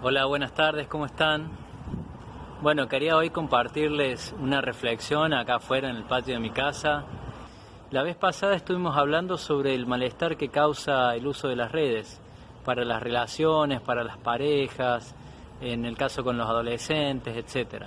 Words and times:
Hola, 0.00 0.26
buenas 0.26 0.54
tardes, 0.54 0.86
¿cómo 0.86 1.06
están? 1.06 1.50
Bueno, 2.62 2.86
quería 2.86 3.16
hoy 3.16 3.30
compartirles 3.30 4.32
una 4.38 4.60
reflexión 4.60 5.34
acá 5.34 5.56
afuera 5.56 5.90
en 5.90 5.96
el 5.96 6.04
patio 6.04 6.34
de 6.34 6.40
mi 6.40 6.50
casa. 6.50 7.04
La 7.90 8.04
vez 8.04 8.14
pasada 8.14 8.54
estuvimos 8.54 8.96
hablando 8.96 9.36
sobre 9.36 9.74
el 9.74 9.86
malestar 9.86 10.36
que 10.36 10.50
causa 10.50 11.16
el 11.16 11.26
uso 11.26 11.48
de 11.48 11.56
las 11.56 11.72
redes 11.72 12.20
para 12.64 12.84
las 12.84 13.02
relaciones, 13.02 13.80
para 13.80 14.04
las 14.04 14.18
parejas, 14.18 15.16
en 15.60 15.84
el 15.84 15.96
caso 15.96 16.22
con 16.22 16.38
los 16.38 16.48
adolescentes, 16.48 17.36
etc. 17.36 17.86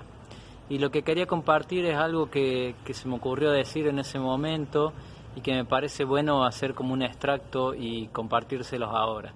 Y 0.67 0.79
lo 0.79 0.91
que 0.91 1.03
quería 1.03 1.27
compartir 1.27 1.85
es 1.85 1.95
algo 1.95 2.29
que, 2.29 2.75
que 2.83 2.93
se 2.93 3.07
me 3.07 3.15
ocurrió 3.15 3.51
decir 3.51 3.87
en 3.87 3.99
ese 3.99 4.19
momento 4.19 4.91
y 5.37 5.39
que 5.39 5.53
me 5.53 5.63
parece 5.63 6.03
bueno 6.03 6.43
hacer 6.43 6.73
como 6.73 6.91
un 6.91 7.03
extracto 7.03 7.73
y 7.73 8.07
compartírselos 8.07 8.89
ahora. 8.91 9.31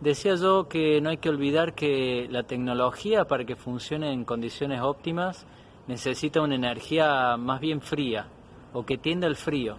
Decía 0.00 0.34
yo 0.36 0.66
que 0.66 0.98
no 1.02 1.10
hay 1.10 1.18
que 1.18 1.28
olvidar 1.28 1.74
que 1.74 2.26
la 2.30 2.44
tecnología 2.44 3.26
para 3.26 3.44
que 3.44 3.54
funcione 3.54 4.14
en 4.14 4.24
condiciones 4.24 4.80
óptimas 4.80 5.46
necesita 5.88 6.40
una 6.40 6.54
energía 6.54 7.36
más 7.36 7.60
bien 7.60 7.82
fría 7.82 8.26
o 8.72 8.86
que 8.86 8.96
tienda 8.96 9.26
al 9.26 9.36
frío. 9.36 9.76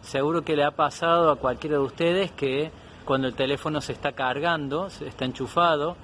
Seguro 0.00 0.40
que 0.40 0.56
le 0.56 0.64
ha 0.64 0.70
pasado 0.70 1.30
a 1.30 1.36
cualquiera 1.36 1.76
de 1.76 1.82
ustedes 1.82 2.32
que 2.32 2.70
cuando 3.04 3.28
el 3.28 3.34
teléfono 3.34 3.82
se 3.82 3.92
está 3.92 4.12
cargando, 4.12 4.86
está 4.86 5.26
enchufado, 5.26 5.94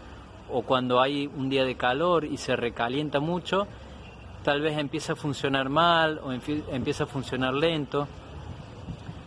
o 0.53 0.61
cuando 0.61 1.01
hay 1.01 1.27
un 1.27 1.49
día 1.49 1.65
de 1.65 1.77
calor 1.77 2.27
y 2.27 2.37
se 2.37 2.57
recalienta 2.57 3.21
mucho, 3.21 3.67
tal 4.43 4.61
vez 4.61 4.77
empieza 4.77 5.15
a 5.15 5.17
funcionar 5.17 5.71
mal 5.71 6.21
o 6.23 6.31
empieza 6.31 7.05
a 7.05 7.07
funcionar 7.07 7.55
lento. 7.55 8.07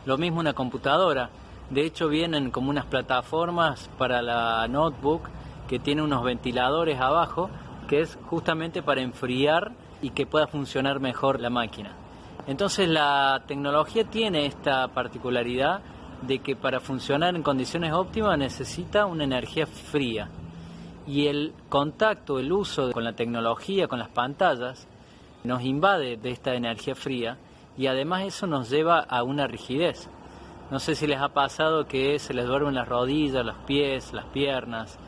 Lo 0.05 0.19
mismo 0.19 0.39
una 0.39 0.53
computadora 0.53 1.31
de 1.69 1.85
hecho 1.85 2.07
vienen 2.07 2.51
como 2.51 2.69
unas 2.69 2.85
plataformas 2.85 3.89
para 3.97 4.21
la 4.21 4.67
notebook 4.67 5.29
que 5.67 5.79
tiene 5.79 6.01
unos 6.01 6.23
ventiladores 6.23 6.99
abajo 6.99 7.49
que 7.87 8.01
es 8.01 8.17
justamente 8.27 8.81
para 8.81 9.01
enfriar 9.01 9.71
y 10.01 10.11
que 10.11 10.25
pueda 10.25 10.47
funcionar 10.47 10.99
mejor 10.99 11.39
la 11.39 11.49
máquina. 11.49 11.95
Entonces 12.47 12.87
la 12.87 13.43
tecnología 13.47 14.03
tiene 14.05 14.45
esta 14.45 14.87
particularidad 14.87 15.81
de 16.21 16.39
que 16.39 16.55
para 16.55 16.79
funcionar 16.79 17.35
en 17.35 17.43
condiciones 17.43 17.93
óptimas 17.93 18.37
necesita 18.37 19.05
una 19.05 19.23
energía 19.23 19.65
fría. 19.65 20.29
Y 21.07 21.27
el 21.27 21.53
contacto, 21.69 22.39
el 22.39 22.51
uso 22.51 22.91
con 22.91 23.03
la 23.03 23.13
tecnología, 23.13 23.87
con 23.87 23.99
las 23.99 24.09
pantallas, 24.09 24.87
nos 25.43 25.63
invade 25.63 26.17
de 26.17 26.31
esta 26.31 26.53
energía 26.53 26.95
fría 26.95 27.37
y 27.77 27.87
además 27.87 28.23
eso 28.23 28.45
nos 28.47 28.69
lleva 28.69 28.99
a 28.99 29.23
una 29.23 29.47
rigidez. 29.47 30.09
No 30.71 30.77
sé 30.77 30.93
si 30.93 31.07
les 31.07 31.19
ha 31.19 31.29
pasado 31.29 31.87
que 31.87 32.19
se 32.19 32.33
les 32.35 32.45
duermen 32.45 32.75
las 32.75 32.87
rodillas, 32.87 33.43
los 33.43 33.57
pies, 33.65 34.13
las 34.13 34.25
piernas. 34.25 34.99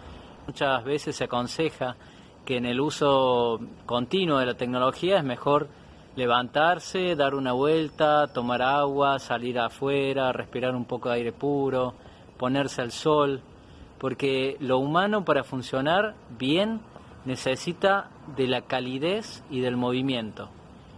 Muchas 0.47 0.83
veces 0.83 1.15
se 1.15 1.25
aconseja 1.25 1.95
que 2.45 2.57
en 2.57 2.65
el 2.65 2.81
uso 2.81 3.59
continuo 3.85 4.39
de 4.39 4.47
la 4.47 4.55
tecnología 4.55 5.19
es 5.19 5.23
mejor 5.23 5.67
levantarse, 6.15 7.15
dar 7.15 7.35
una 7.35 7.53
vuelta, 7.53 8.33
tomar 8.33 8.63
agua, 8.63 9.19
salir 9.19 9.59
afuera, 9.59 10.31
respirar 10.31 10.75
un 10.75 10.85
poco 10.85 11.09
de 11.09 11.15
aire 11.15 11.31
puro, 11.31 11.93
ponerse 12.37 12.81
al 12.81 12.91
sol, 12.91 13.41
porque 13.99 14.57
lo 14.59 14.79
humano 14.79 15.23
para 15.23 15.43
funcionar 15.43 16.15
bien 16.39 16.81
necesita 17.23 18.09
de 18.35 18.47
la 18.47 18.61
calidez 18.61 19.43
y 19.51 19.59
del 19.59 19.77
movimiento. 19.77 20.49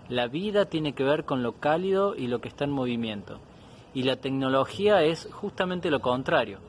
La 0.07 0.27
vida 0.27 0.65
tiene 0.67 0.93
que 0.93 1.03
ver 1.03 1.25
con 1.25 1.43
lo 1.43 1.59
cálido 1.59 2.15
y 2.15 2.27
lo 2.27 2.39
que 2.39 2.47
está 2.47 2.63
en 2.63 2.71
movimiento. 2.71 3.39
Y 3.93 4.03
la 4.03 4.15
tecnología 4.15 5.03
es 5.03 5.29
justamente 5.31 5.91
lo 5.91 6.01
contrario. 6.01 6.59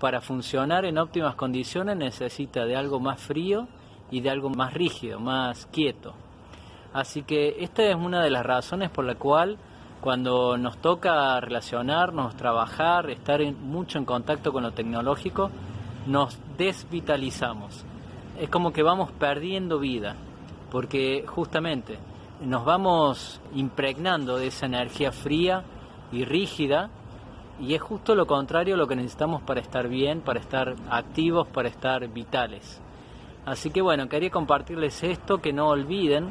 Para 0.00 0.20
funcionar 0.20 0.84
en 0.84 0.98
óptimas 0.98 1.36
condiciones 1.36 1.96
necesita 1.96 2.64
de 2.64 2.76
algo 2.76 2.98
más 2.98 3.20
frío 3.20 3.68
y 4.10 4.20
de 4.20 4.30
algo 4.30 4.50
más 4.50 4.74
rígido, 4.74 5.20
más 5.20 5.66
quieto. 5.66 6.14
Así 6.92 7.22
que 7.22 7.56
esta 7.60 7.84
es 7.84 7.94
una 7.94 8.22
de 8.22 8.30
las 8.30 8.44
razones 8.44 8.90
por 8.90 9.04
la 9.04 9.14
cual 9.14 9.58
cuando 10.02 10.58
nos 10.58 10.78
toca 10.78 11.40
relacionarnos, 11.40 12.36
trabajar, 12.36 13.08
estar 13.08 13.40
mucho 13.52 13.98
en 13.98 14.04
contacto 14.04 14.52
con 14.52 14.64
lo 14.64 14.72
tecnológico, 14.72 15.50
nos 16.06 16.36
desvitalizamos. 16.58 17.84
Es 18.38 18.50
como 18.50 18.72
que 18.72 18.82
vamos 18.82 19.12
perdiendo 19.12 19.78
vida, 19.78 20.16
porque 20.72 21.24
justamente 21.28 21.98
nos 22.44 22.64
vamos 22.64 23.40
impregnando 23.54 24.36
de 24.36 24.48
esa 24.48 24.66
energía 24.66 25.12
fría 25.12 25.62
y 26.12 26.24
rígida 26.24 26.90
y 27.60 27.74
es 27.74 27.82
justo 27.82 28.14
lo 28.14 28.26
contrario 28.26 28.74
a 28.74 28.78
lo 28.78 28.86
que 28.86 28.96
necesitamos 28.96 29.42
para 29.42 29.60
estar 29.60 29.88
bien, 29.88 30.20
para 30.20 30.40
estar 30.40 30.74
activos, 30.90 31.46
para 31.48 31.68
estar 31.68 32.06
vitales. 32.08 32.80
Así 33.44 33.70
que 33.70 33.80
bueno, 33.80 34.08
quería 34.08 34.30
compartirles 34.30 35.02
esto, 35.02 35.38
que 35.38 35.52
no 35.52 35.68
olviden 35.68 36.30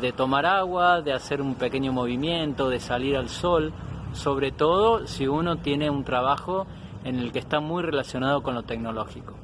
de 0.00 0.12
tomar 0.12 0.46
agua, 0.46 1.02
de 1.02 1.12
hacer 1.12 1.40
un 1.42 1.54
pequeño 1.54 1.92
movimiento, 1.92 2.68
de 2.68 2.80
salir 2.80 3.16
al 3.16 3.28
sol, 3.28 3.72
sobre 4.12 4.52
todo 4.52 5.06
si 5.06 5.26
uno 5.26 5.58
tiene 5.58 5.90
un 5.90 6.04
trabajo 6.04 6.66
en 7.04 7.18
el 7.18 7.32
que 7.32 7.38
está 7.38 7.60
muy 7.60 7.82
relacionado 7.82 8.42
con 8.42 8.54
lo 8.54 8.62
tecnológico. 8.62 9.34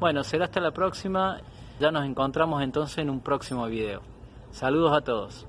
Bueno, 0.00 0.22
será 0.22 0.44
hasta 0.44 0.60
la 0.60 0.70
próxima, 0.70 1.38
ya 1.80 1.90
nos 1.90 2.04
encontramos 2.04 2.62
entonces 2.62 2.98
en 2.98 3.10
un 3.10 3.20
próximo 3.20 3.66
video. 3.66 4.00
Saludos 4.50 4.96
a 4.96 5.00
todos. 5.00 5.46